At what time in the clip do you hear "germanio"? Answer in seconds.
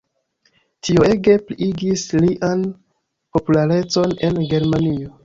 4.55-5.13